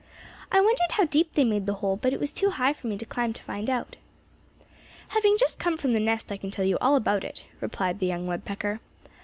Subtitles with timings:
[0.51, 2.97] "I wondered how deep they made the hole, but it was too high for me
[2.97, 3.97] to climb to find out."
[5.09, 8.07] "Having just come from the nest I can tell you all about it," replied the
[8.07, 8.79] young woodpecker.